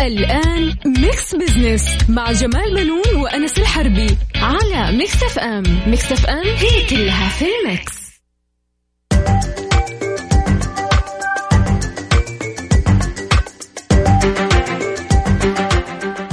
[0.00, 7.28] الآن Mix Business مع جمال بنون وأنس الحربي على Mix FM Mix FM هي كلها
[7.28, 8.04] في ال mix.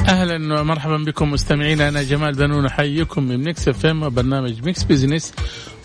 [0.09, 1.89] أهلا ومرحبا بكم مستمعينا.
[1.89, 5.33] أنا جمال بنون أحييكم من Mix FM وبرنامج Mix Business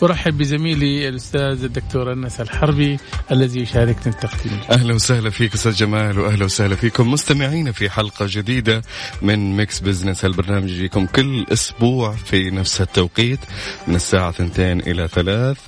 [0.03, 2.99] ارحب بزميلي الأستاذ الدكتور أنس الحربي
[3.33, 4.61] الذي يشاركنا التقديم.
[4.71, 8.83] أهلا وسهلا فيك أستاذ جمال واهلا وسهلا فيكم مستمعينا في حلقة جديدة
[9.23, 13.41] من Mix Business البرنامج يجيكم كل أسبوع في نفس التوقيت
[13.89, 15.61] من الساعة 2 إلى 3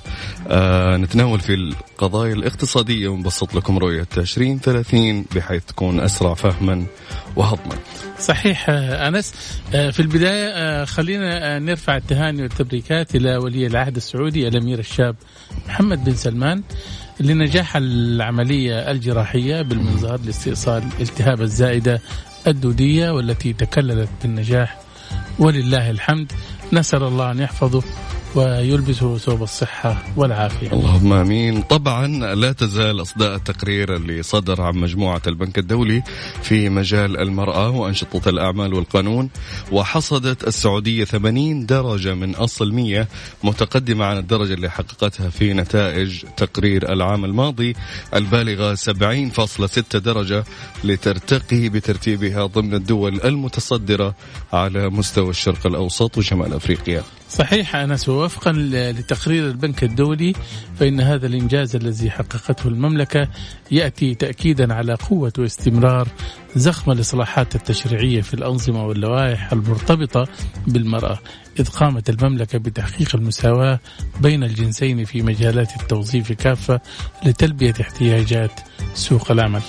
[0.47, 6.85] آه نتناول في القضايا الاقتصادية ونبسط لكم رؤية 2030 بحيث تكون أسرع فهما
[7.35, 7.75] وهضما.
[8.19, 9.33] صحيح آه، أنس.
[9.75, 14.18] آه، في البداية آه، خلينا نرفع التهاني والتبريكات إلى ولي العهد السعودي.
[14.27, 15.15] الأمير الشاب
[15.67, 16.63] محمد بن سلمان
[17.19, 22.01] لنجاح العملية الجراحية بالمنظار لاستئصال الالتهاب الزائدة
[22.47, 24.79] الدودية والتي تكللت بالنجاح
[25.39, 26.31] ولله الحمد.
[26.73, 27.83] نسأل الله أن يحفظه
[28.35, 30.71] ويلبسه ثوب الصحة والعافية.
[30.71, 36.03] اللهم آمين طبعا لا تزال أصداء التقرير اللي صدر عن مجموعة البنك الدولي
[36.41, 39.29] في مجال المرأة وأنشطة الأعمال والقانون
[39.71, 43.07] وحصدت السعودية 80 درجة من أصل 100
[43.43, 47.75] متقدمة عن الدرجة اللي حققتها في نتائج تقرير العام الماضي
[48.15, 50.43] البالغة 70.6 درجة
[50.83, 54.15] لترتقي بترتيبها ضمن الدول المتصدرة
[54.53, 57.03] على مستوى الشرق الأوسط وشمال أفريقيا.
[57.29, 60.33] صحيح انس ووفقا لتقرير البنك الدولي
[60.79, 63.27] فإن هذا الإنجاز الذي حققته المملكة
[63.71, 66.07] يأتي تاكيدا على قوة واستمرار
[66.55, 70.27] زخم الإصلاحات التشريعية في الأنظمة واللوائح المرتبطة
[70.67, 71.19] بالمرأة
[71.59, 73.79] إذ قامت المملكة بتحقيق المساواة
[74.21, 76.81] بين الجنسين في مجالات التوظيف كافة
[77.25, 78.51] لتلبية احتياجات
[78.93, 79.61] سوق العمل.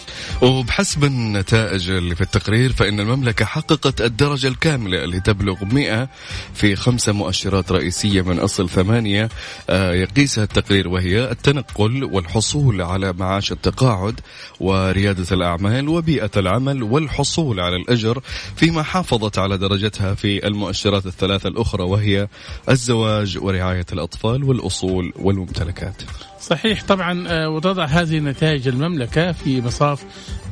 [0.42, 6.08] وبحسب النتائج اللي في التقرير فإن المملكة حققت الدرجة الكاملة اللي تبلغ 100
[6.54, 9.28] في خمسة مؤشرات رئيسية من أصل ثمانية
[9.70, 14.20] آه، يقيسها التقرير وهي التنقل والحصول على معاش التقاعد
[14.60, 18.22] وريادة الأعمال وبيئة العمل والحصول على الأجر
[18.56, 22.28] فيما حافظت على درجتها في المؤشرات الثلاثة الأخرى وهي
[22.68, 26.02] الزواج ورعاية الأطفال والأصول والممتلكات.
[26.40, 26.84] صحيح.
[26.84, 30.04] طبعا آه، وتضع هذه نتائج المملكة في مصاف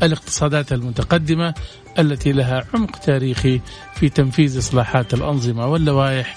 [0.03, 1.55] الاقتصادات المتقدمة
[1.99, 3.61] التي لها عمق تاريخي
[3.95, 6.35] في تنفيذ إصلاحات الأنظمة واللوائح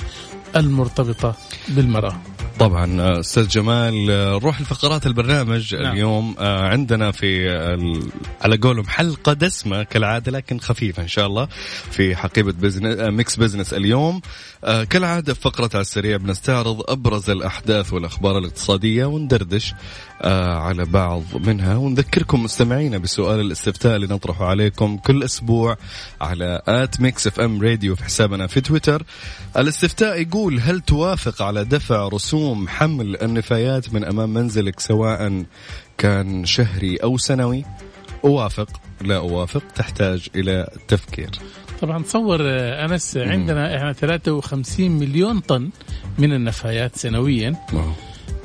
[0.55, 1.35] المرتبطة
[1.67, 2.21] بالمرأة.
[2.61, 5.93] طبعا آه، أستاذ جمال آه، نروح لفقرات البرنامج نعم.
[5.93, 7.49] اليوم آه، عندنا في
[8.41, 11.47] على قولهم حلقة دسمة كالعادة لكن خفيفة إن شاء الله
[11.91, 14.21] في حقيبة Business Mix Business اليوم.
[14.63, 19.73] آه، كالعادة في فقرة على السريع بنستعرض أبرز الأحداث والأخبار الاقتصادية وندردش
[20.21, 21.75] آه، على بعض منها.
[21.75, 25.77] ونذكركم مستمعينا بسؤال الاستفتاء اللي نطرحه عليكم كل أسبوع
[26.21, 29.03] على at Mix FM Radio في حسابنا في تويتر.
[29.57, 35.43] الاستفتاء يقول هل توافق على دفع رسوم حمل النفايات من أمام منزلك سواء
[35.97, 37.65] كان شهري أو سنوي؟
[38.25, 38.69] أوافق؟
[39.01, 41.29] لا أوافق تحتاج إلى تفكير.
[41.81, 45.69] طبعا تصور آه، أنس عندنا إحنا 53 مليون طن
[46.17, 47.55] من النفايات سنويا.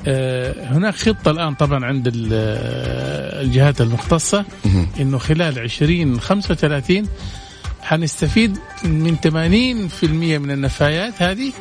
[0.07, 4.45] آه، هناك خطة الآن طبعا عند آه، الجهات المختصة
[4.99, 7.07] إنه خلال 2035
[7.81, 11.53] حنستفيد من 80% من النفايات هذه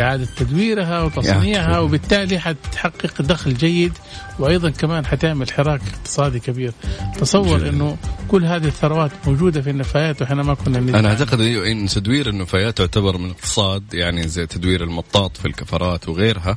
[0.00, 3.92] إعادة تدويرها وتصنيعها وبالتالي حتحقق دخل جيد
[4.38, 6.72] وأيضا كمان حتعمل حراك اقتصادي كبير
[7.20, 7.68] تصور.
[7.68, 7.96] أنه
[8.28, 11.08] كل هذه الثروات موجودة في النفايات وإحنا ما كنا.
[11.08, 16.56] أعتقد أيوة إن تدوير النفايات تعتبر من الاقتصاد يعني زي تدوير المطاط في الكفرات وغيرها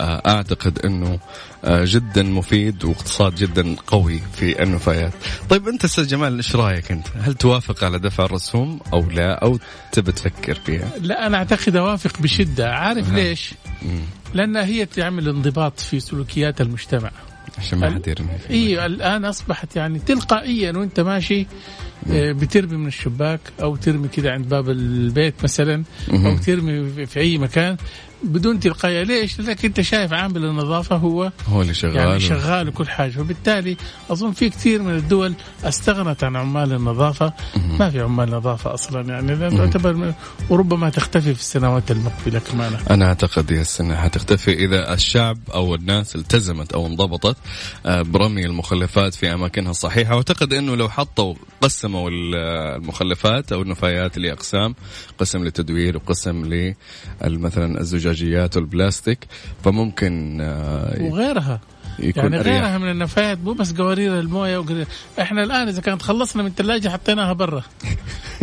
[0.00, 1.18] أعتقد إنه
[1.64, 5.12] آه، جدا مفيد واقتصاد جدا قوي في النفايات.
[5.50, 9.58] طيب أنت أستاذ جمال إيش رأيك أنت؟ هل توافق على دفع الرسوم أو لا أو
[9.92, 13.14] تبي تفكر فيها؟ لا أنا أعتقد أوافق بشدة عارف أها.
[13.14, 14.00] ليش مم.
[14.34, 17.10] لأنها هي تعمل انضباط في سلوكيات المجتمع
[17.58, 18.28] عشان ما حد يرمي.
[18.50, 21.46] أيوه الآن أصبحت يعني تلقائيا وأنت ماشي
[22.10, 27.38] آه، بترمي من الشباك أو ترمي كده عند باب البيت مثلا أو ترمي في أي
[27.38, 27.76] مكان
[28.24, 31.96] بدون تلقائيه ليش؟ لأنك أنت شايف عامل النظافة هو هو اللي شغال.
[31.96, 33.10] يعني شغال وكل حاجة.
[33.10, 33.76] فبالتالي
[34.10, 35.34] أظن في كثير من الدول
[35.64, 37.32] استغنت عن عمال النظافة.
[37.78, 39.50] ما في عمال نظافة أصلا يعني.
[39.50, 40.14] تعتبر
[40.50, 42.76] وربما تختفي في السنوات المقبلة كمان.
[42.90, 47.36] أنا أعتقد يا السنة حتختفي إذا الشعب أو الناس التزمت أو انضبطت
[47.86, 50.14] آه، برمي المخلفات في أماكنها الصحيحة.
[50.14, 54.74] واعتقد إنه لو حطوا قسموا المخلفات أو النفايات لأقسام
[55.18, 56.44] قسم للتدوير وقسم
[57.22, 57.80] مثلا
[58.14, 59.18] الزجاجيات والبلاستيك
[59.64, 61.60] فممكن آه، وغيرها
[61.98, 62.52] يكون يعني أريح.
[62.54, 64.86] غيرها من النفايات مو بس قوارير الموية وقرير.
[65.20, 67.62] إحنا الآن إذا كانت خلصنا من الثلاجه حطيناها برا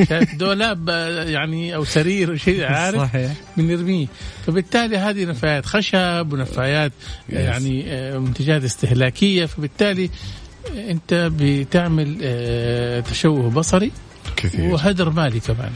[0.10, 3.32] شايف دولاب آه، يعني أو سرير شيء عارف صحيح.
[3.58, 4.08] بنرميه
[4.48, 6.92] فبالتالي هذه نفايات خشب ونفايات.
[7.30, 10.10] يعني آه، منتجات استهلاكية فبالتالي
[10.76, 12.18] أنت بتعمل
[13.12, 13.92] تشوه بصري
[14.36, 15.72] كثير وهدر مالي كمان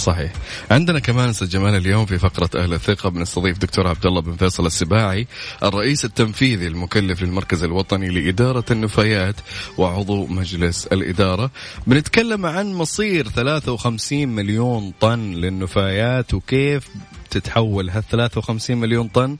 [0.00, 0.32] صحيح.
[0.70, 3.08] عندنا كمان جمال اليوم في فقرة أهل الثقة.
[3.08, 5.26] بنستضيف دكتور عبد الله بن فيصل السباعي
[5.62, 9.34] الرئيس التنفيذي المكلف للمركز الوطني لإدارة النفايات
[9.78, 11.50] وعضو مجلس الإدارة.
[11.86, 16.88] بنتكلم عن مصير 53 مليون طن للنفايات وكيف
[17.30, 19.36] تتحول هال 53 مليون طن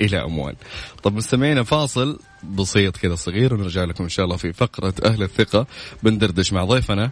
[0.00, 0.54] إلى أموال.
[1.02, 5.66] طب مستمعينا فاصل بسيط كذا صغير ونرجع لكم إن شاء الله في فقرة أهل الثقة.
[6.02, 7.10] بندردش مع ضيفنا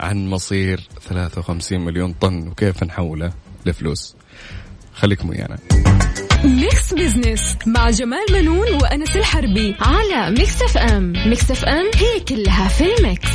[0.00, 3.32] عن مصير 53 مليون طن وكيف نحوله
[3.66, 4.14] لفلوس.
[4.94, 5.58] خليكم ويانا.
[6.44, 12.84] Mix Business مع جمال بنون وأنس الحربي على Mix FM Mix FM هي كلها في
[12.98, 13.28] ال mix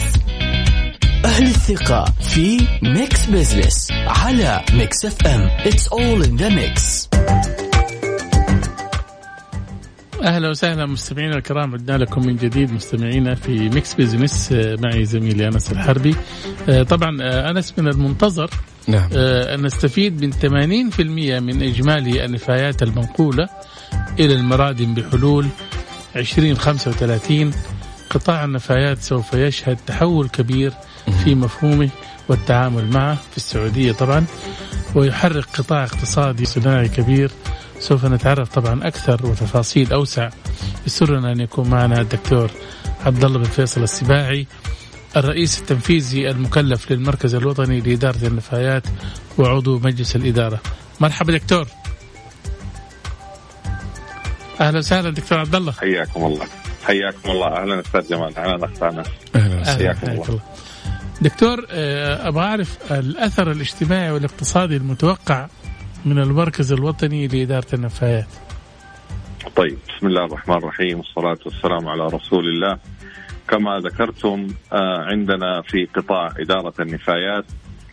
[1.25, 7.07] أهل الثقة في Mix Business على Mix FM It's all in the mix
[10.27, 11.73] أهلا وسهلا مستمعينا الكرام.
[11.73, 16.15] عدنا لكم من جديد مستمعينا في Mix Business آه، معي زميلي أنس الحربي.
[16.69, 18.49] آه، طبعا آه، أنس من المنتظر.
[18.87, 19.09] نعم.
[19.13, 23.49] أن نستفيد من 80% من إجمالي النفايات المنقولة
[24.19, 25.47] إلى المرادم بحلول
[26.15, 27.53] 2035
[28.09, 30.73] قطاع النفايات سوف يشهد تحول كبير
[31.23, 31.89] في مفهومه
[32.29, 34.25] والتعامل معه في السعودية طبعا
[34.95, 37.31] ويحرك قطاع اقتصادي صناعي كبير
[37.79, 40.29] سوف نتعرف طبعا أكثر وتفاصيل أوسع
[40.87, 42.51] يسرنا أن يكون معنا الدكتور
[43.05, 44.47] عبد الله بن فيصل السباعي
[45.17, 48.83] الرئيس التنفيذي المكلف للمركز الوطني لإدارة النفايات
[49.37, 50.59] وعضو مجلس الإدارة.
[50.99, 51.67] مرحبا دكتور.
[54.61, 55.71] أهلا وسهلا دكتور عبد الله.
[55.71, 56.45] حياكم الله
[56.83, 60.41] حياكم الله أهلا أستاذ جمال أهلا اخت انس أهلا حياكم حياك الله.
[61.21, 65.47] دكتور آه، أبغى أعرف الأثر الاجتماعي والاقتصادي المتوقع
[66.07, 68.27] من المركز الوطني لإدارة النفايات.
[69.55, 72.77] طيب بسم الله الرحمن الرحيم والصلاة والسلام على رسول الله
[73.47, 77.45] كما ذكرتم آه، عندنا في قطاع إدارة النفايات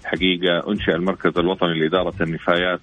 [0.05, 2.81] حقيقة أنشئ المركز الوطني لإدارة النفايات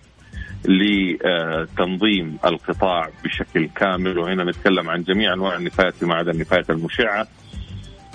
[0.65, 7.27] لتنظيم القطاع بشكل كامل وهنا نتكلم عن جميع أنواع النفايات فيما عدا النفايات المشعة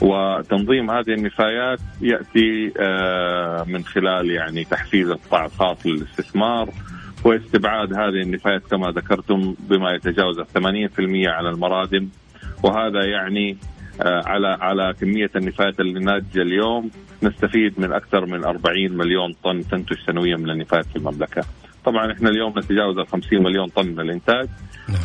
[0.03, 6.69] وتنظيم هذه النفايات يأتي آه، من خلال يعني تحفيز القطاع الخاص للاستثمار
[7.26, 10.44] واستبعاد هذه النفايات كما ذكرتم بما يتجاوز 80%
[11.26, 12.08] على المرادم
[12.62, 13.56] وهذا يعني
[14.02, 16.90] آه، على على كمية النفايات اللي ناتجة اليوم
[17.23, 21.44] نستفيد من أكثر من 40 مليون طن تنتج سنويا من النفايات في المملكة.
[21.84, 24.49] طبعا إحنا اليوم نتجاوز ال 50 مليون طن من الإنتاج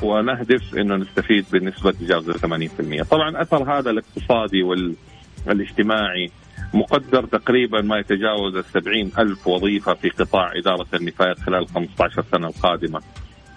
[0.03, 2.69] ونهدف إنه نستفيد بنسبة تجاوز ال
[3.01, 3.03] 80%.
[3.03, 6.31] طبعا أثر هذا الاقتصادي والاجتماعي
[6.73, 12.47] مقدر تقريبا ما يتجاوز ال 70 ألف وظيفة في قطاع إدارة النفايات خلال 15 سنة
[12.47, 13.01] القادمة.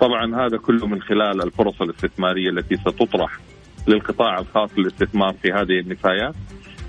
[0.00, 3.38] طبعا هذا كله من خلال الفرص الاستثمارية التي ستطرح
[3.86, 6.34] للقطاع الخاص للاستثمار في هذه النفايات.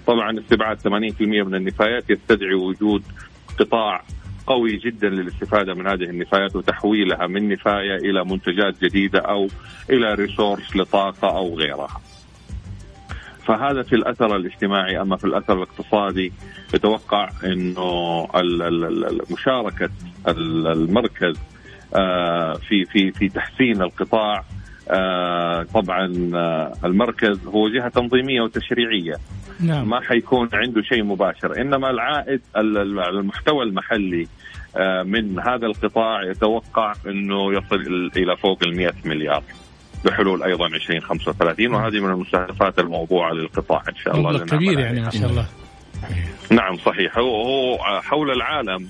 [0.08, 3.04] طبعا استبعاد 80% من النفايات يستدعي وجود
[3.60, 4.04] قطاع
[4.48, 9.48] قوي جدا للاستفادة من هذه النفايات وتحويلها من نفاية إلى منتجات جديدة أو
[9.90, 12.02] إلى ريسورس لطاقة أو غيرها.
[13.46, 16.32] فهذا في الأثر الاجتماعي أما في الأثر الاقتصادي
[16.74, 18.28] يتوقع إنه
[19.32, 19.90] مشاركة
[20.28, 21.36] ال- المركز
[21.96, 24.44] آه، في في في تحسين القطاع
[24.90, 29.14] آه، طبعا آه، المركز هو جهة تنظيمية وتشريعية.
[29.60, 29.90] نعم.
[29.90, 34.28] ما حيكون عنده شيء مباشر إنما العائد ال- ال- المحتوى المحلي
[35.06, 39.44] من هذا القطاع يتوقع إنه يصل إلى فوق ال 100 مليار.
[40.06, 44.80] بحلول أيضا 2035 وهذه من المستهدفات الموضوعة للقطاع إن شاء الله كبير.
[44.80, 45.46] يعني ما شاء الله.
[46.52, 48.88] نعم صحيح هو هو حول العالم.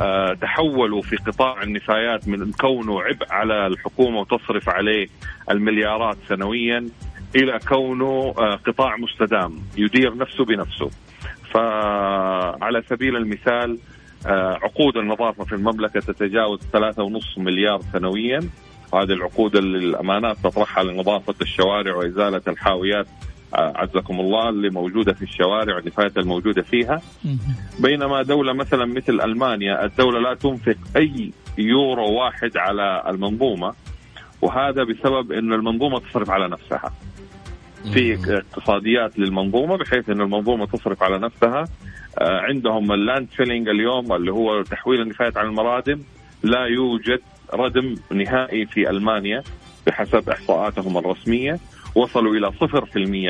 [0.00, 5.06] آه، تحولوا في قطاع النفايات من كونه عبء على الحكومة وتصرف عليه
[5.50, 6.88] المليارات سنويا
[7.36, 10.90] إلى كونه آه، قطاع مستدام يدير نفسه بنفسه
[11.50, 13.78] فعلى سبيل المثال
[14.26, 18.40] آه، عقود النظافة في المملكة تتجاوز 3.5 مليار سنويا
[18.92, 23.06] وهذه العقود الامانات تطرحها لنظافة الشوارع وإزالة الحاويات
[23.54, 27.00] آه، عزكم الله اللي موجودة في الشوارع والنفايات الموجودة فيها.
[27.80, 33.74] بينما دولة مثلا مثل ألمانيا الدولة لا تنفق أي يورو واحد على المنظومة
[34.42, 36.92] وهذا بسبب إن المنظومة تصرف على نفسها.
[37.92, 41.64] في اقتصاديات للمنظومة بحيث إن المنظومة تصرف على نفسها.
[42.18, 46.00] آه، عندهم ال landfilling اليوم اللي هو تحويل النفايات على المرادم
[46.42, 47.20] لا يوجد
[47.54, 49.42] ردم نهائي في ألمانيا
[49.86, 51.58] بحسب إحصاءاتهم الرسمية.
[51.94, 52.56] وصلوا إلى 0%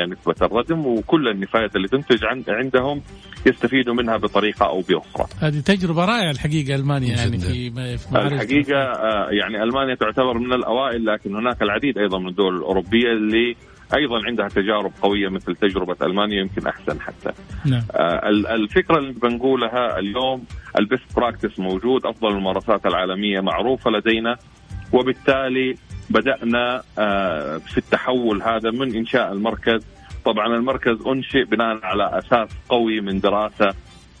[0.07, 3.01] نسبة الردم وكل النفايات اللي تنتج عندهم
[3.45, 5.27] يستفيدوا منها بطريقة أو بأخرى.
[5.39, 11.05] هذه تجربة رائعة الحقيقة ألمانيا يعني في, في الحقيقة آه، يعني ألمانيا تعتبر من الأوائل
[11.05, 13.55] لكن هناك العديد أيضا من الدول الأوروبية اللي
[13.95, 17.31] أيضا عندها تجارب قوية مثل تجربة ألمانيا يمكن أحسن حتى.
[17.65, 17.81] نعم.
[17.91, 20.45] آه الفكرة اللي بنقولها اليوم
[20.79, 24.37] ال best practice موجود أفضل الممارسات العالمية معروفة لدينا
[24.93, 25.75] وبالتالي
[26.09, 29.85] بدأنا آه في التحول هذا من إنشاء المركز
[30.25, 33.73] طبعا المركز أنشئ بناء على أساس قوي من دراسة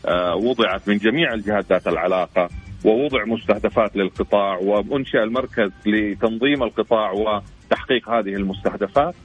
[0.05, 2.49] آه وضعت من جميع الجهات ذات العلاقة
[2.85, 9.15] ووضع مستهدفات للقطاع وانشئ المركز لتنظيم القطاع وتحقيق هذه المستهدفات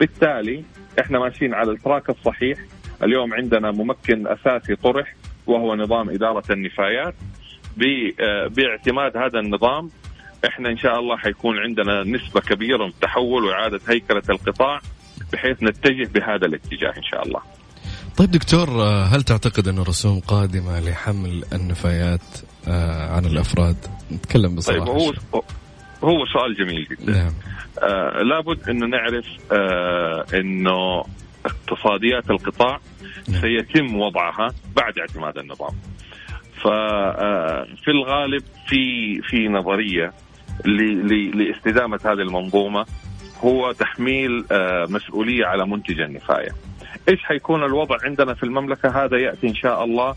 [0.00, 0.64] بالتالي
[1.00, 2.58] إحنا ماشيين على التراك الصحيح
[3.02, 5.14] اليوم عندنا ممكن أساسي طرح
[5.46, 7.14] وهو نظام إدارة النفايات
[8.20, 9.90] آه، باعتماد هذا النظام
[10.46, 14.80] إحنا إن شاء الله حيكون عندنا نسبة كبيرة من التحول وإعادة هيكلة القطاع
[15.32, 17.40] بحيث نتجه بهذا الاتجاه إن شاء الله.
[18.16, 22.20] طيب دكتور آه، هل تعتقد انه رسوم قادمة لحمل النفايات
[22.68, 23.76] آه، عن الأفراد؟
[24.12, 24.84] نتكلم بصراحة.
[24.84, 25.42] طيب هو
[26.04, 27.12] هو سؤال جميل جدا.
[27.12, 27.32] نعم.
[27.82, 31.04] آه لابد إنه نعرف آه إنه
[31.46, 32.80] اقتصاديات القطاع
[33.28, 33.40] نعم.
[33.40, 35.74] سيتم وضعها بعد اعتماد النظام.
[36.62, 40.12] ففي الغالب في في نظرية
[41.34, 42.86] لاستدامة هذه المنظومة
[43.44, 46.50] هو تحميل آه، مسؤولية على منتج النفاية.
[47.08, 50.14] إيش حيكون الوضع عندنا في المملكة هذا يأتي إن شاء الله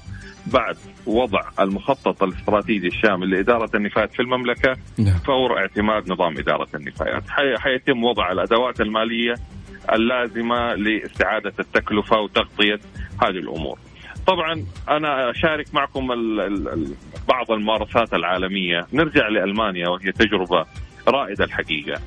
[0.48, 5.18] بعد وضع المخطط الاستراتيجي الشامل لإدارة النفايات في المملكة نعم.
[5.18, 7.24] فور اعتماد نظام إدارة النفايات.
[7.58, 9.34] حيتم وضع الأدوات المالية
[9.94, 12.80] اللازمة لاستعادة التكلفة وتغطية
[13.24, 13.80] هذه الأمور.
[14.28, 16.96] طبعا أنا أشارك معكم ال ال
[17.28, 20.66] بعض الممارسات العالمية، نرجع لألمانيا وهي تجربة
[21.08, 22.02] رائدة الحقيقة.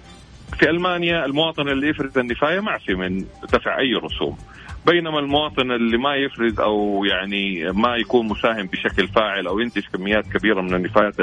[0.59, 4.39] في ألمانيا المواطن اللي يفرز النفاية معفي من دفع أي رسوم.
[4.87, 10.27] بينما المواطن اللي ما يفرز أو يعني ما يكون مساهم بشكل فاعل أو ينتج كميات
[10.27, 11.15] كبيرة من النفايات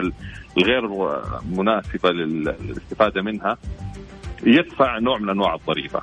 [0.57, 0.89] الغير
[1.51, 3.57] مناسبة للاستفادة منها
[4.43, 6.01] يدفع نوع من أنواع الضريبة.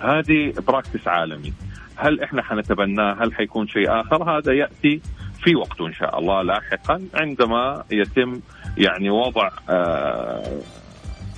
[0.00, 1.52] هذه براكتس عالمي.
[1.96, 5.00] هل إحنا حنتبناه؟ هل حيكون شيء آخر؟ هذا يأتي
[5.44, 8.40] في وقته إن شاء الله لاحقا عندما يتم
[8.78, 10.60] يعني وضع آه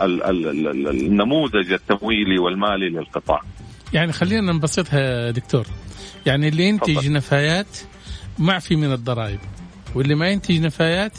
[0.01, 3.41] النموذج التمويلي والمالي للقطاع.
[3.95, 5.67] يعني خلينا نبسطها دكتور
[6.27, 7.13] يعني اللي ينتج فضل.
[7.13, 7.79] نفايات
[8.39, 9.39] معفي من الضرائب
[9.95, 11.19] واللي ما ينتج نفايات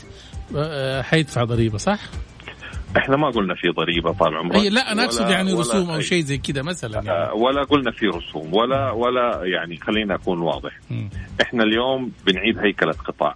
[0.55, 2.00] آه، حيدفع ضريبة صح؟
[2.98, 6.38] إحنا ما قلنا في ضريبة طال عمرك لا أنا أقصد يعني رسوم أو شيء زي
[6.38, 7.10] كذا مثلا يعني.
[7.10, 11.08] آه، ولا قلنا في رسوم ولا ولا يعني خلينا أكون واضح م.
[11.41, 13.36] إحنا اليوم بنعيد هيكلة قطاع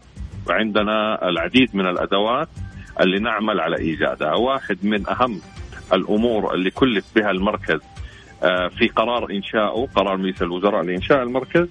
[0.49, 2.49] وعندنا العديد من الأدوات
[3.01, 5.41] اللي نعمل على إيجادها واحد من أهم
[5.93, 7.98] الأمور اللي كلف بها المركز آه،
[8.77, 11.67] في قرار انشائه قرار مجلس الوزراء لإنشاء المركز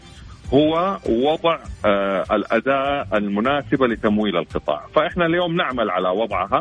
[0.54, 6.60] هو وضع آه، الأداة المناسبة لتمويل القطاع، فإحنا اليوم نعمل على وضعها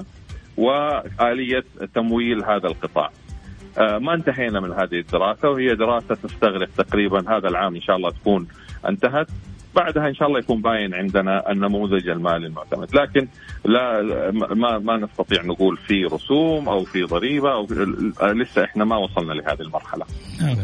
[0.58, 1.64] وآلية
[1.96, 3.12] تمويل هذا القطاع.
[3.78, 8.10] آه، ما انتهينا من هذه الدراسة وهي دراسة تستغرق تقريبا هذا العام إن شاء الله
[8.10, 8.48] تكون
[8.88, 9.28] انتهت
[9.78, 12.96] بعدها إن شاء الله يكون باين عندنا النموذج المالي المعتمد.
[12.96, 13.28] لكن
[13.66, 17.68] لا ما ما نستطيع نقول في رسوم أو في ضريبة أو
[18.22, 20.06] لسه إحنا ما وصلنا لهذه المرحلة.
[20.42, 20.56] نعم.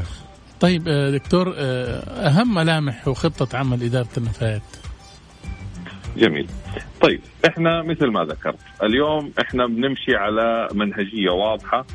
[0.59, 4.61] طيب آه، دكتور آه، أهم ملامح وخطة عمل إدارة النفايات؟
[6.17, 6.47] جميل.
[7.01, 11.85] طيب إحنا مثل ما ذكرت اليوم إحنا بنمشي على منهجية واضحة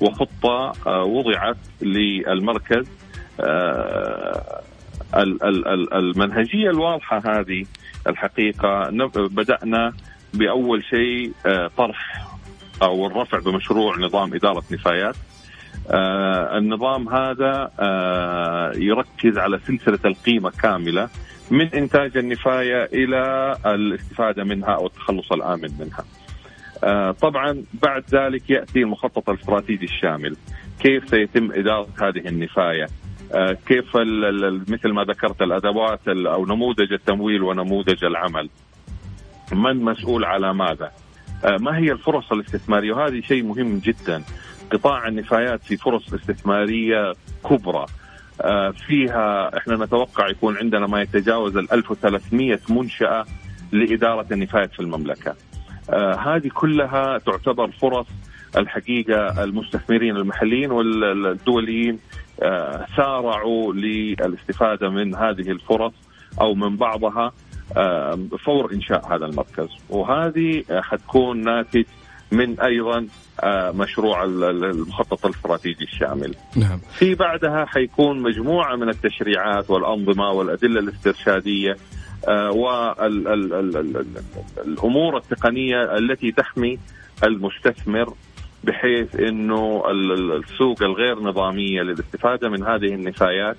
[0.00, 2.86] وخطة آه، وضعت للمركز
[5.14, 7.64] المنهجية الواضحة هذه
[8.06, 8.90] الحقيقة.
[9.14, 9.92] بدأنا
[10.34, 12.28] بأول شيء آه، طرح
[12.82, 15.14] أو الرفع بمشروع نظام إدارة نفايات.
[15.90, 21.08] آه، النظام هذا آه، يركز على سلسلة القيمة كاملة
[21.50, 26.04] من إنتاج النفاية إلى الاستفادة منها أو التخلص الآمن منها.
[27.12, 30.36] طبعا بعد ذلك يأتي المخطط الاستراتيجي الشامل.
[30.80, 33.07] كيف سيتم إدارة هذه النفاية؟ آه،
[33.66, 38.48] كيف ال- ال- مثل ما ذكرت الأدوات ال- أو نموذج التمويل ونموذج العمل.
[39.52, 40.90] من مسؤول على ماذا؟
[41.44, 44.22] آه، ما هي الفرص الاستثمارية؟ وهذه شيء مهم جدا.
[44.72, 47.12] قطاع النفايات في فرص استثمارية
[47.50, 47.86] كبرى.
[48.40, 53.24] آه، فيها إحنا نتوقع يكون عندنا ما يتجاوز ال 1300 منشأة
[53.72, 55.34] لإدارة النفايات في المملكة.
[55.90, 58.06] آه، هذه كلها تعتبر فرص
[58.56, 61.98] الحقيقة المستثمرين المحليين والدوليين آه،
[62.96, 65.92] سارعوا للاستفادة من هذه الفرص
[66.40, 67.32] أو من بعضها
[67.76, 71.84] آه، فور إنشاء هذا المركز وهذه آه، حتكون ناتج
[72.32, 73.06] من أيضا
[73.40, 76.34] آه، مشروع ال- ال- المخطط الاستراتيجي الشامل.
[76.56, 81.76] نعم في بعدها حيكون مجموعة من التشريعات والأنظمة والأدلة الاسترشادية
[84.56, 86.78] والامور التقنية التي تحمي
[87.24, 88.14] المستثمر
[88.64, 93.56] بحيث إنه ال- ال- السوق الغير نظامية للاستفاده من هذه النفايات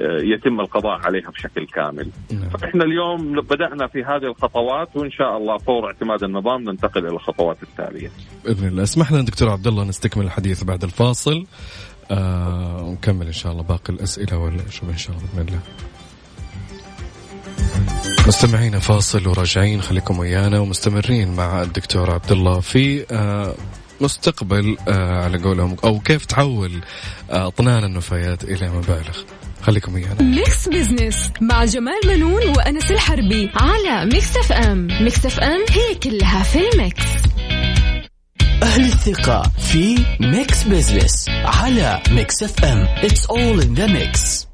[0.00, 2.08] آه، يتم القضاء عليها بشكل كامل.
[2.32, 2.48] نعم.
[2.48, 7.56] فاحنا اليوم بدأنا في هذه الخطوات وإن شاء الله فور اعتماد النظام ننتقل إلى الخطوات
[7.62, 8.10] التالية.
[8.44, 11.46] بإذن الله اسمح لنا دكتور عبد الله نستكمل الحديث بعد الفاصل
[12.10, 15.60] آه ونكمل إن شاء الله باقي الأسئلة ولا شوف إن شاء الله بإذن الله
[18.28, 23.54] مستمعينا فاصل وراجعين خليكم ويانا ومستمرين مع الدكتور عبد الله في آه
[24.00, 26.80] مستقبل آه على قولهم أو كيف تحول
[27.30, 29.18] آه أطنان النفايات إلى مبالغ.
[29.62, 34.86] خليكم ويانا Mix Business مع جمال بنون وأنس الحربي على Mix FM.
[34.86, 37.02] Mix FM هي كلها في ال mix.
[38.62, 42.86] أهل الثقة في Mix Business على Mix FM.
[43.02, 44.49] It's all in the mix.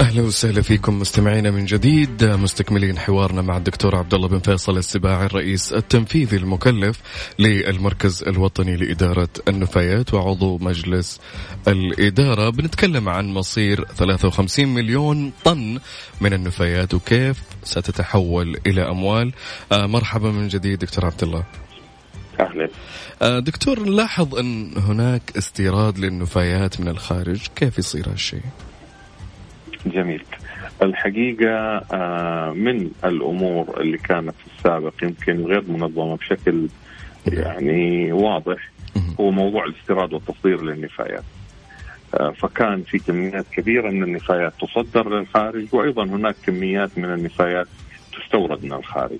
[0.00, 5.26] أهلا وسهلا فيكم مستمعينا من جديد مستكملين حوارنا مع الدكتور عبد الله بن فيصل السباعي
[5.26, 7.00] الرئيس التنفيذي المكلف
[7.38, 11.20] للمركز الوطني لإدارة النفايات وعضو مجلس
[11.68, 15.78] الإدارة بنتكلم عن مصير 53 مليون طن
[16.20, 19.32] من النفايات وكيف ستتحول إلى أموال
[19.72, 21.44] آه مرحبا من جديد دكتور عبد الله
[22.40, 22.68] أهلا.
[23.22, 28.42] آه دكتور نلاحظ أن هناك استيراد للنفايات من الخارج كيف يصير هالشيء؟
[29.86, 30.24] جميل.
[30.82, 31.52] الحقيقة
[31.92, 36.68] آه، من الأمور اللي كانت في السابق يمكن غير منظمة بشكل
[37.26, 38.70] يعني واضح
[39.20, 41.24] هو موضوع الاستيراد والتصدير للنفايات.
[42.14, 47.66] آه، فكان في كميات كبيرة من النفايات تصدر للخارج وأيضا هناك كميات من النفايات
[48.12, 49.18] تستورد من الخارج.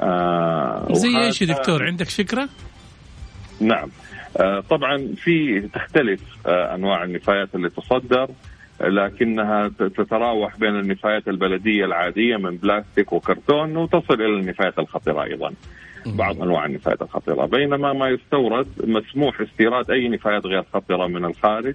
[0.00, 2.48] آه، زي إيش يا دكتور؟ عندك فكرة؟
[3.60, 3.88] نعم.
[4.70, 8.28] طبعا في تختلف أنواع النفايات اللي تصدر.
[8.80, 15.52] لكنها تتراوح بين النفايات البلدية العادية من بلاستيك وكرتون وتصل إلى النفايات الخطيره أيضا.
[16.06, 21.74] بعض أنواع النفايات الخطيره بينما ما يستورد مسموح استيراد أي نفايات غير خطرة من الخارج.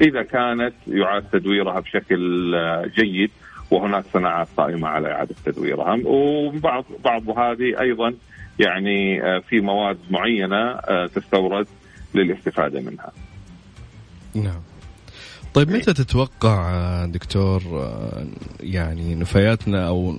[0.00, 3.30] إذا كانت يعاد تدويرها بشكل آه، جيد
[3.70, 5.98] وهناك صناعات قائمة على إعادة تدويرها.
[6.04, 8.14] وبعض بعض هذه أيضا
[8.58, 11.66] يعني آه، في مواد معينة آه، تستورد
[12.14, 13.12] للاستفادة منها.
[14.34, 14.60] نعم.
[15.58, 17.62] طيب متى تتوقع دكتور
[18.60, 20.16] يعني نفاياتنا أو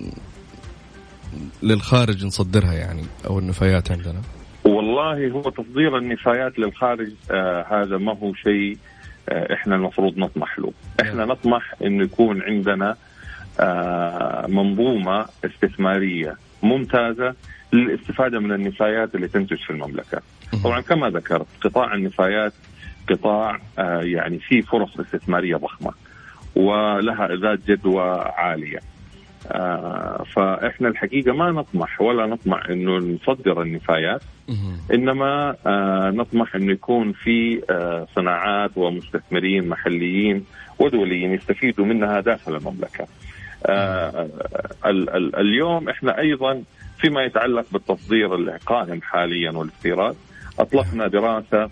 [1.62, 4.22] للخارج نصدرها يعني أو النفايات عندنا؟
[4.64, 8.78] والله هو تصدير النفايات للخارج آه هذا ما هو شيء
[9.28, 12.96] آه إحنا المفروض نطمح له، إحنا نطمح انه يكون عندنا
[13.60, 17.34] آه منظومة استثمارية ممتازة
[17.72, 20.22] للاستفادة من النفايات اللي تنتج في المملكة.
[20.64, 22.52] طبعا كما ذكرت قطاع النفايات
[23.10, 25.92] قطاع آه يعني فيه فرص استثمارية ضخمة
[26.56, 28.78] ولها ذات جدوى عالية.
[29.52, 34.22] آه فإحنا الحقيقة ما نطمح ولا نطمح إنه نصدر النفايات
[34.94, 37.60] إنما آه نطمح إنه يكون في
[38.16, 40.44] صناعات ومستثمرين محليين
[40.78, 43.06] ودوليين يستفيدوا منها داخل المملكة.
[44.86, 46.62] ال- ال- اليوم إحنا أيضا
[46.98, 50.16] فيما يتعلق بالتصدير اللي قائم حاليا والاستيراد
[50.58, 51.70] أطلقنا دراسة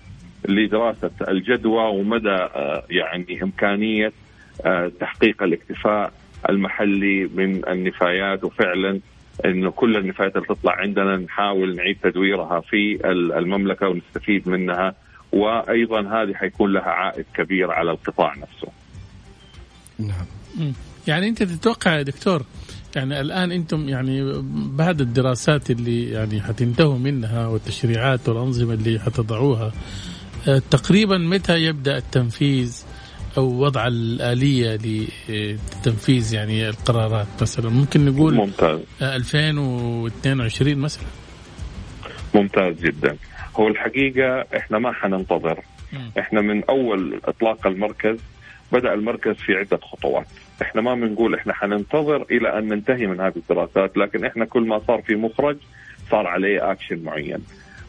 [0.48, 4.12] لدراسة الجدوى ومدى آه يعني إمكانية
[4.64, 6.12] آه تحقيق الاكتفاء
[6.48, 9.00] المحلي من النفايات وفعلا
[9.44, 14.94] انه كل النفايات اللي تطلع عندنا نحاول نعيد تدويرها في ال- المملكة ونستفيد منها
[15.32, 18.68] وأيضا هذه حيكون لها عائد كبير على القطاع نفسه.
[19.98, 20.72] نعم.
[21.06, 22.42] يعني أنت تتوقع يا دكتور
[22.96, 29.72] يعني الآن أنتم يعني بعد الدراسات اللي يعني حتنتهوا منها والتشريعات والأنظمة اللي حتضعوها آه،
[30.70, 32.84] تقريبا متى يبدأ التنفيذ
[33.38, 34.78] أو وضع الآلية
[35.28, 38.80] لتنفيذ يعني القرارات مثلا؟ ممكن نقول ممتاز.
[39.02, 41.06] آه، 2022 مثلا.
[42.34, 43.16] ممتاز جدا.
[43.56, 45.60] هو الحقيقة إحنا ما حننتظر.
[46.18, 48.18] إحنا من أول إطلاق المركز
[48.72, 50.26] بدأ المركز في عدة خطوات.
[50.62, 54.80] إحنا ما بنقول إحنا حننتظر إلى أن ننتهي من هذه الدراسات لكن إحنا كل ما
[54.86, 55.56] صار في مخرج
[56.10, 57.38] صار عليه اكشن معين.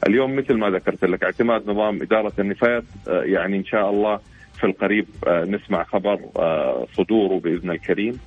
[0.07, 4.19] اليوم مثل ما ذكرت لك اعتماد نظام إدارة النفايات آه، يعني إن شاء الله
[4.59, 8.19] في القريب آه، نسمع خبر آه، صدوره بإذن الكريم.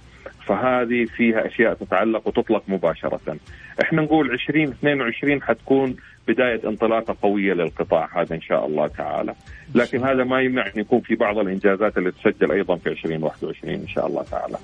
[0.46, 3.36] فهذه فيها أشياء تتعلق وتطلق مباشرة.
[3.82, 5.96] إحنا نقول 2022 حتكون
[6.28, 9.34] بداية انطلاقة قوية للقطاع هذا إن شاء الله تعالى.
[9.74, 13.88] لكن هذا ما يمنع ان يكون في بعض الإنجازات اللي تسجل أيضا في 2021 إن
[13.88, 14.56] شاء الله تعالى.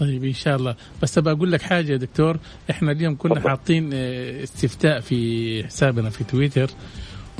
[0.00, 2.36] طيب إن شاء الله بس ابى أقول لك حاجة يا دكتور
[2.70, 6.70] إحنا اليوم كنا حاطين آه، استفتاء في حسابنا في تويتر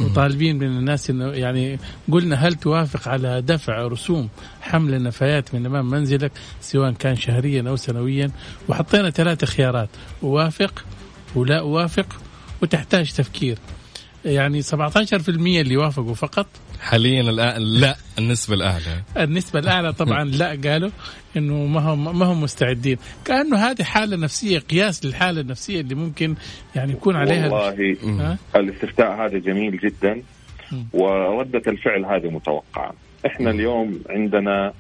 [0.01, 1.79] وطالبين من الناس إنه يعني
[2.13, 4.29] قلنا هل توافق على دفع رسوم
[4.61, 8.31] حمل النفايات من إمام منزلك سواء كان شهريا أو سنويا؟
[8.69, 9.89] وحطينا ثلاث خيارات
[10.23, 10.85] أوافق
[11.35, 12.21] ولا أوافق
[12.63, 13.59] وتحتاج تفكير.
[14.25, 14.73] يعني 17%
[15.29, 16.47] اللي وافقوا فقط
[16.81, 19.03] حاليا الان لا النسبة الأعلى.
[19.17, 20.91] النسبة الأعلى طبعا لا قالوا
[21.37, 22.97] إنه ما هم ما هم مستعدين.
[23.25, 26.35] كأنه هذه حالة نفسية قياس للحالة النفسية اللي ممكن
[26.77, 30.23] يعني يكون عليها والله الاستفتاء هذا جميل جدا
[30.93, 32.95] وردة الفعل هذه متوقعة.
[33.27, 34.73] إحنا اليوم عندنا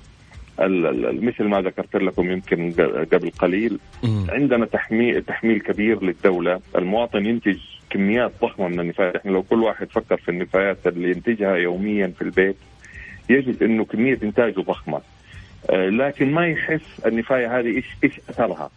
[1.22, 2.72] مثل ما ذكرت لكم يمكن
[3.12, 3.78] قبل قليل
[4.28, 6.60] عندنا تحميل تحميل كبير للدولة.
[6.76, 7.58] المواطن ينتج
[7.90, 9.16] كميات ضخمة من النفايات.
[9.16, 12.57] إحنا لو كل واحد فكر في النفايات اللي ينتجها يوميا في البيت
[13.31, 15.00] يجد إنه كمية إنتاجه ضخمة.
[15.70, 18.70] آه لكن ما يحس النفاية هذه إيش إيش أثرها.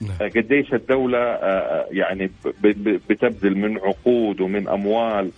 [0.00, 0.10] نعم.
[0.20, 2.30] آه قديش الدولة آه يعني
[3.10, 5.30] بتبذل من عقود ومن أموال.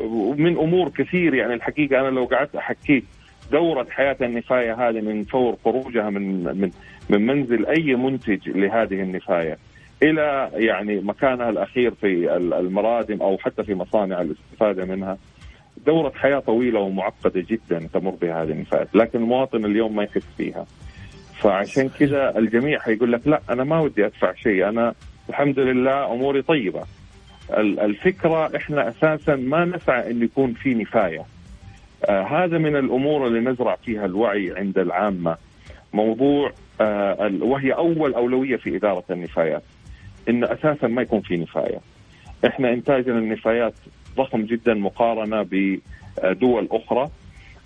[0.00, 1.34] ومن أمور كثير.
[1.34, 3.04] يعني الحقيقة أنا لو قعدت أحكيك
[3.52, 6.70] دورة حياة النفاية هذه من فور خروجها من من
[7.10, 9.58] من منزل أي منتج لهذه النفاية.
[10.02, 15.18] إلى يعني مكانها الأخير في المرادم أو حتى في مصانع الاستفادة منها.
[15.86, 20.66] دورة حياة طويلة ومعقدة جدا تمر بها هذه النفايات لكن المواطن اليوم ما يحس فيها.
[21.40, 24.94] فعشان كذا الجميع حيقول لك لا أنا ما ودي أدفع شيء أنا
[25.28, 26.82] الحمد لله أموري طيبة.
[27.58, 31.24] الفكرة إحنا أساسا ما نسعى أن يكون في نفاية.
[32.04, 35.36] آه هذا من الأمور اللي نزرع فيها الوعي عند العامة.
[35.92, 39.62] موضوع آه وهي أول أولوية في إدارة النفايات.
[40.28, 41.80] إن أساسا ما يكون في نفاية.
[42.46, 43.74] إحنا إنتاجنا النفايات
[44.16, 47.10] ضخم جدا مقارنة بدول أخرى.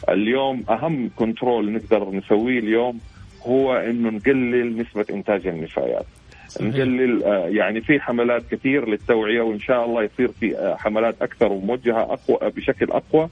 [0.08, 3.00] اليوم أهم كنترول نقدر نسويه اليوم
[3.46, 6.06] هو إنه نقلل نسبة إنتاج النفايات.
[6.48, 6.66] صحيح.
[6.66, 11.52] نقلل آه، يعني في حملات كثير للتوعية وإن شاء الله يصير في آه، حملات أكثر
[11.52, 13.28] وموجهة أقوى بشكل أقوى.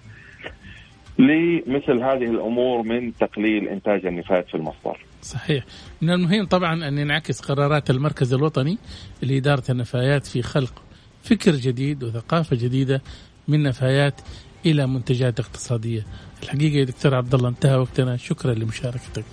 [1.18, 5.04] لمثل هذه الأمور من تقليل إنتاج النفايات في المصدر.
[5.22, 5.64] صحيح.
[6.02, 8.78] من المهم طبعا أن ينعكس قرارات المركز الوطني
[9.22, 10.82] لإدارة النفايات في خلق
[11.22, 13.02] فكر جديد وثقافة جديدة
[13.48, 14.20] من نفايات
[14.66, 16.06] إلى منتجات اقتصادية.
[16.42, 19.24] الحقيقة يا دكتور عبد الله انتهى وقتنا شكرا لمشاركتك.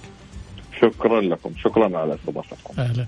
[0.84, 1.52] شكرا لكم.
[1.64, 2.82] شكرا على استضافتكم.
[2.82, 3.06] أهلا.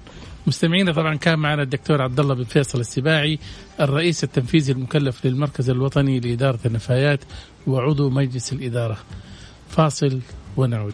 [0.47, 3.39] مستمعينا طبعا كان معنا الدكتور عبد الله بن فيصل السباعي
[3.79, 7.19] الرئيس التنفيذي المكلف للمركز الوطني لإدارة النفايات
[7.67, 8.97] وعضو مجلس الإدارة.
[9.69, 10.19] فاصل
[10.57, 10.93] ونعود.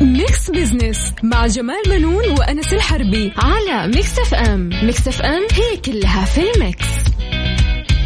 [0.00, 4.68] Mix Business مع جمال بنون وأنس الحربي على Mix FM.
[4.68, 6.86] Mix FM هي كلها في ال mix.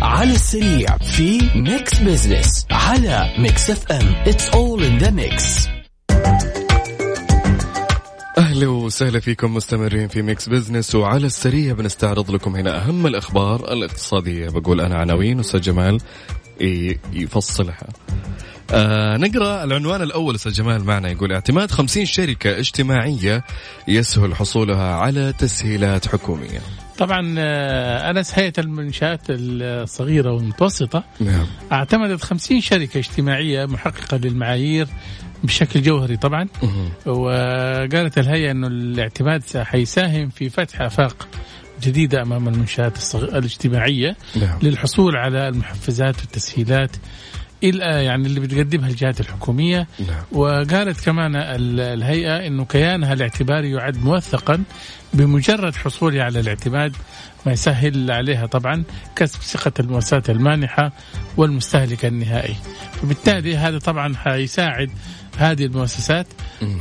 [0.03, 4.15] على السريع في Mix Business على Mix FM.
[4.27, 5.74] It's all in the mix
[8.55, 14.49] أهلا وسهلا فيكم مستمرين في Mix Business وعلى السريع بنستعرض لكم هنا أهم الأخبار الاقتصادية
[14.49, 16.01] بقول أنا عناوين أستاذ جمال
[17.13, 17.89] يفصلها
[18.73, 23.45] آه نقرأ العنوان الأول أستاذ جمال معنا يقول اعتماد 50 شركة اجتماعية
[23.89, 26.61] يسهل حصولها على تسهيلات حكومية.
[26.99, 31.47] طبعا آه، انس هيئه المنشآت الصغيرة والمتوسطة نعم.
[31.73, 34.89] اعتمدت 50 شركة اجتماعية محققة للمعايير
[35.45, 36.49] بشكل جوهري طبعا
[37.07, 41.29] وقالت الهيئة إنه الاعتماد حيساهم في فتح آفاق
[41.83, 44.59] جديدة أمام المنشآت الاجتماعية نعم.
[44.63, 46.97] للحصول على المحفزات والتسهيلات
[47.63, 50.23] يعني اللي بتقدمها الجهات الحكومية نعم.
[50.33, 54.63] وقالت كمان الهيئة إنه كيانها الاعتباري يعد موثقا
[55.15, 56.97] بمجرد حصولها على الاعتماد
[57.47, 58.85] ما يسهل عليها طبعا
[59.17, 60.93] كسب ثقة المؤسسات المانحة
[61.37, 62.57] والمستهلك النهائي
[63.03, 64.91] فبالتالي هذا طبعا حيساعد
[65.39, 66.27] هذه المؤسسات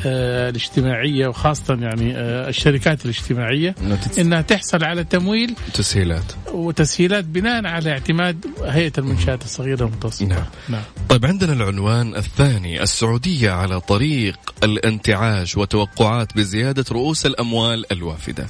[0.05, 3.75] آه الاجتماعية وخاصة يعني آه الشركات الاجتماعية
[4.19, 10.45] إنها تحصل على تمويل تسهيلات وتسهيلات بناء على اعتماد هيئة المنشآت الصغيرة والمتوسطة نعم.
[10.69, 10.81] نعم.
[11.09, 18.47] طيب عندنا العنوان الثاني السعودية على طريق الانتعاش وتوقعات بزيادة رؤوس الأموال الوافدة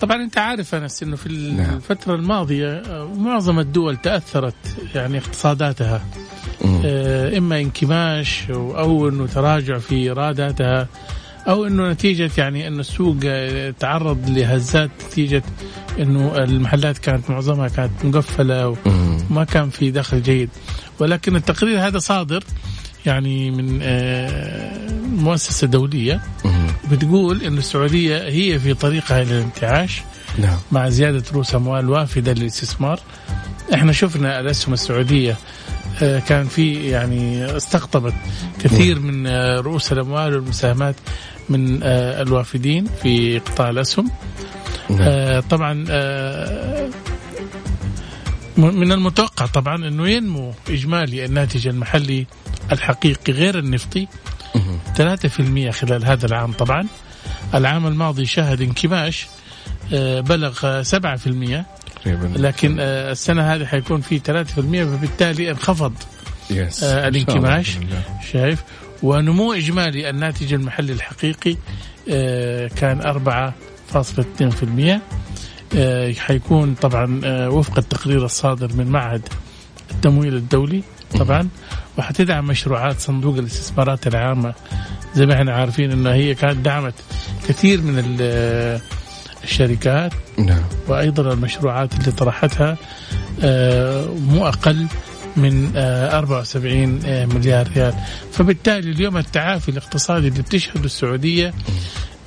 [0.00, 1.76] طبعا أنت عارف أنس إنه في نعم.
[1.76, 4.54] الفترة الماضية آه، معظم الدول تأثرت
[4.94, 6.04] يعني اقتصاداتها
[7.38, 10.88] إما انكماش أو أو إنه تراجع في ايراداتها
[11.48, 15.42] أو إنه نتيجة يعني إنه السوق آه، تعرض لهزات نتيجة
[15.98, 18.76] إنه المحلات كانت معظمها كانت مقفلة
[19.30, 20.50] وما كان في دخل جيد.
[20.98, 22.44] ولكن التقرير هذا صادر
[23.06, 26.20] يعني من آه، مؤسسة دولية
[26.90, 30.02] بتقول انه السعودية هي في طريقها إلى الانتعاش
[30.38, 30.56] نعم.
[30.72, 33.00] مع زيادة رؤوس أموال وافدة للاستثمار.
[33.74, 35.36] إحنا شفنا الأسهم السعودية آه،
[36.00, 38.14] كان في يعني استقطبت
[38.64, 40.94] كثير من آه، رؤوس الأموال والمساهمات
[41.48, 44.10] من آه، الوافدين في قطاع الأسهم.
[45.00, 46.88] آه، طبعا آه،
[48.56, 52.26] من المتوقع طبعا إنه ينمو إجمالي الناتج المحلي
[52.72, 54.08] الحقيقي غير النفطي.
[54.96, 56.86] 3% خلال هذا العام طبعا.
[57.54, 59.26] العام الماضي شهد انكماش
[59.92, 61.64] آه، بلغ آه، 7%
[62.04, 62.38] تقريبا.
[62.38, 65.92] لكن آه، السنة هذه حيكون في 3% فبالتالي انخفض
[66.50, 67.78] يس آه، الانكماش.
[68.32, 68.62] شايف؟
[69.02, 71.56] ونمو إجمالي الناتج المحلي الحقيقي
[72.10, 75.00] آه، كان 4.2%
[75.76, 79.28] آه، حيكون طبعا وفق التقرير الصادر من معهد
[79.90, 80.82] التمويل الدولي
[81.18, 81.48] طبعا.
[81.98, 84.54] وحتدعم مشروعات صندوق الاستثمارات العامة.
[85.14, 86.94] زي ما إحنا عارفين إنه هي كانت دعمت
[87.48, 88.16] كثير من
[89.44, 90.62] الشركات نعم.
[90.88, 92.76] وأيضا المشروعات اللي طرحتها
[93.42, 94.86] آه، مو أقل
[95.36, 97.94] من آه، 74 آه، مليار ريال.
[98.32, 101.54] فبالتالي اليوم التعافي الاقتصادي اللي بتشهده السعودية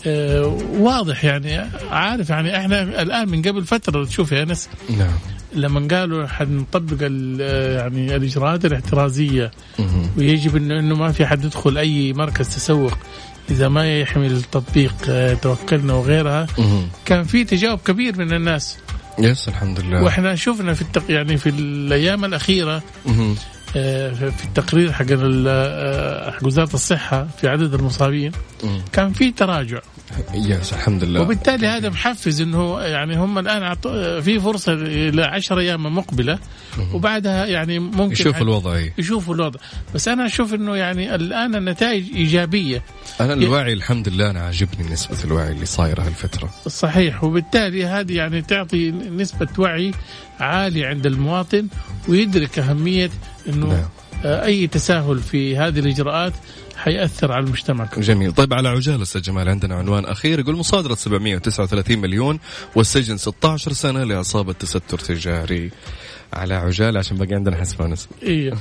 [0.06, 5.13] آه، واضح يعني عارف يعني إحنا الآن من قبل فترة تشوف يا أنس نعم.
[5.56, 6.97] لما قالوا حنطبق
[7.41, 9.52] آه، يعني الإجراءات الاحترازية
[10.17, 12.93] ويجب إنه إنه ما في حد يدخل أي مركز تسوق.
[13.49, 16.47] إذا ما يحمل التطبيق آه، توكلنا وغيرها.
[17.06, 18.77] كان في تجاوب كبير من الناس.
[19.19, 21.03] يس الحمد لله وإحنا شفنا في التق...
[21.10, 22.84] يعني في الأيام الأخيرة.
[23.75, 28.32] آه، في التقرير حق آه، حق وزارة الصحة في عدد المصابين.
[28.91, 29.79] كان في تراجع.
[30.34, 33.75] يس الحمد لله وبالتالي هذا محفز إنه يعني هم الآن
[34.21, 36.39] في فرصة إلى 10 أيام مقبلة.
[36.94, 38.94] وبعدها يعني ممكن يشوف الوضع إيه.
[38.98, 39.60] يشوفوا الوضع.
[39.96, 42.82] بس أنا أشوف إنه يعني الآن النتائج إيجابية.
[43.22, 46.50] أنا الوعي الحمد لله أنا عاجبني نسبة الوعي اللي صايره هالفترة.
[46.68, 49.92] صحيح وبالتالي هذه يعني تعطي نسبة وعي
[50.40, 51.68] عالية عند المواطن
[52.08, 53.10] ويدرك أهمية
[53.48, 53.86] أنه نعم.
[54.26, 56.34] آه، أي تساهل في هذه الإجراءات.
[56.84, 58.02] حيأثر على المجتمع كله.
[58.04, 58.32] جميل.
[58.32, 62.39] طيب على عجالة أستاذ جمال عندنا عنوان أخير يقول مصادرة 739 مليون
[62.76, 65.72] والسجن 16 سنة لاصابه تستر تجاري.
[66.34, 68.54] على عجالة عشان باقي عندنا حسب ونس إيه.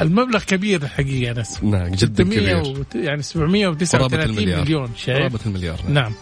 [0.00, 4.60] المبلغ كبير الحقيقة ناس نعم جدا 600 كبير وت- يعني قرابه 739 المليار.
[4.64, 5.92] مليون شايف؟ قرابه المليار نعم.
[5.94, 6.12] نعم.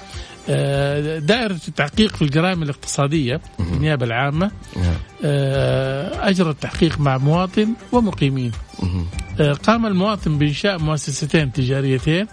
[1.18, 4.94] دائرة التحقيق في الجرائم الاقتصادية النيابة العامة نعم.
[5.24, 8.52] آه، أجرت تحقيق مع مواطن ومقيمين.
[9.40, 12.26] آه، قام المواطن بإنشاء مؤسستين تجاريتين.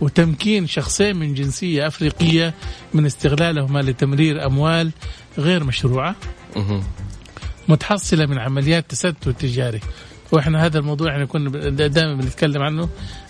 [0.00, 2.54] وتمكين شخصين من جنسية أفريقية
[2.94, 4.90] من استغلالهما لتمرير أموال
[5.38, 6.14] غير مشروعة.
[7.68, 9.80] متحصلة من عمليات تستر تجاري
[10.32, 12.88] وإحنا هذا الموضوع إحنا كنا دائما بنتكلم عنه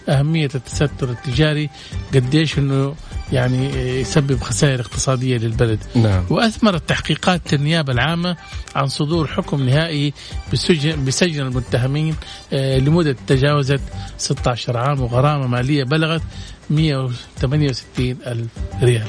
[0.09, 1.71] أهمية التستر التجاري
[2.15, 2.95] قديش إنه
[3.33, 3.69] يعني
[4.01, 5.79] يسبب خسائر اقتصادية للبلد.
[5.95, 6.25] نعم.
[6.31, 8.37] واثمرت تحقيقات النيابة العامة
[8.77, 10.13] عن صدور حكم نهائي
[10.53, 12.17] بسجن بسجن المتهمين
[12.53, 13.81] آه، لمدة تجاوزت
[14.19, 16.23] 16 عام وغرامة مالية بلغت
[16.71, 18.49] 168 ألف
[18.83, 19.07] ريال.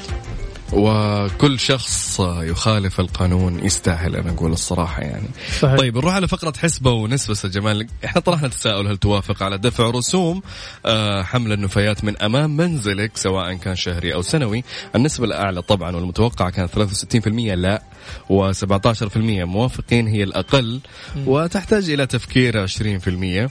[0.72, 5.28] وكل شخص يخالف القانون يستاهل أنا أقول الصراحة يعني.
[5.60, 5.76] صحيح.
[5.78, 7.86] طيب نروح على فقرة حسبة ونسبة جمال.
[8.04, 10.42] إحنا طرحنا تساؤل هل توافق على دفع رسوم
[10.86, 16.50] آه، حمل النفايات من أمام منزلك سواء كان شهري أو سنوي؟ النسبة الأعلى طبعا والمتوقعة
[16.50, 16.70] كانت
[17.14, 17.82] 63% لا
[18.30, 20.80] و17% موافقين هي الأقل
[21.26, 23.50] وتحتاج إلى تفكير 20%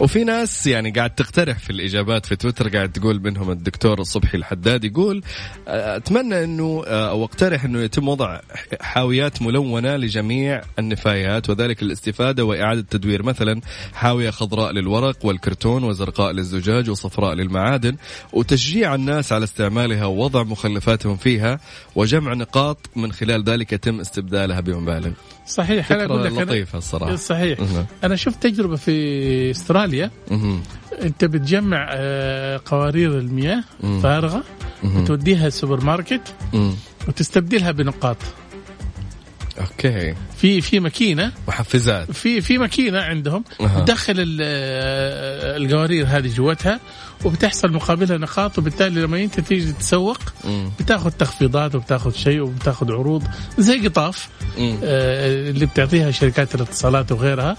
[0.00, 4.84] وفي ناس يعني قاعد تقترح في الإجابات في تويتر قاعد تقول منهم الدكتور الصبحي الحداد
[4.84, 5.22] يقول
[5.68, 8.40] آه، أتمنى أنه آه، أو أقترح أنه يتم وضع
[8.80, 13.60] حاويات ملونة لجميع النفايات وذلك للاستفادة وإعادة تدوير مثلا
[13.94, 17.96] حاوية خضراء للورق والكرتون وزرقاء للزجاج وصفراء للمعادن
[18.32, 21.60] وتشجيع الناس على استعمالها ووضع مخلفاتهم فيها
[21.94, 25.10] وجمع نقاط من خلال ذلك يتم استبدالها بمبالغ
[25.46, 27.58] صحيح أنا أقول فكرة لك أنا لطيفة الصراحة صحيح.
[28.04, 30.10] أنا شفت تجربة في أستراليا.
[31.02, 33.64] أنت بتجمع آه، قوارير المياه
[34.84, 35.02] مهم.
[35.02, 36.74] وتوديها السوبر ماركت مم.
[37.08, 38.16] وتستبدلها بنقاط
[39.60, 43.80] okay في في ماكينة محفزات في في ماكينة عندهم أها.
[43.84, 46.80] تدخل ال- القوارير هذه جوتها
[47.24, 50.18] وبتحصل مقابلها نقاط وبالتالي لما أنت تيجي تتسوق.
[50.80, 53.22] بتاخذ تخفيضات وبتاخذ شيء وبتاخذ عروض
[53.58, 54.28] زي قطاف.
[54.58, 57.56] آه، اللي بتعطيها شركات الاتصالات وغيرها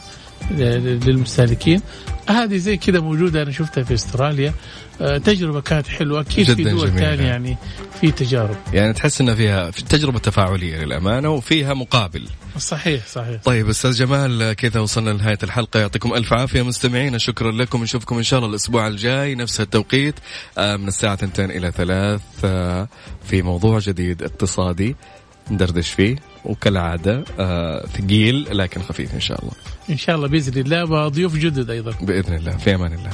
[0.52, 1.82] للمستهلكين.
[2.30, 4.54] هذه زي كذا موجودة أنا شفتها في أستراليا.
[5.02, 6.22] آه، تجربة كانت حلوة.
[6.22, 6.90] أكيد في دول.
[6.92, 7.58] ثانية يعني
[8.02, 8.56] في تجارب.
[8.74, 12.28] يعني تحس انها فيها في تجربة تفاعلية للأمانة وفيها مقابل.
[12.58, 13.42] صحيح صحيح.
[13.44, 15.80] طيب أستاذ جمال كذا وصلنا لنهاية الحلقة.
[15.80, 17.18] يعطيكم ألف عافية مستمعينا.
[17.18, 17.84] شكرا لكم.
[17.84, 19.36] نشوفكم إن شاء الله الأسبوع الجاي.
[19.36, 20.16] نفس التوقيت
[20.58, 22.88] آه، من الساعة 2 إلى 3 آه،
[23.24, 24.96] في موضوع جديد اقتصادي.
[25.52, 26.16] ندردش فيه.
[26.48, 29.54] وكالعادة آه، ثقيل لكن خفيف إن شاء الله.
[29.90, 31.92] إن شاء الله بإذن الله وضيوف جدد أيضا.
[32.02, 33.12] بإذن الله في أمان الله.